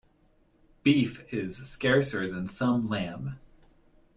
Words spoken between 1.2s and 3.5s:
is scarcer than some lamb.